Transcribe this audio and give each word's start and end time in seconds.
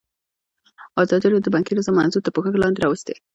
ازادي 1.01 1.25
راډیو 1.27 1.45
د 1.45 1.47
بانکي 1.55 1.71
نظام 1.79 1.95
موضوع 1.99 2.21
تر 2.23 2.31
پوښښ 2.35 2.53
لاندې 2.61 2.83
راوستې. 2.85 3.13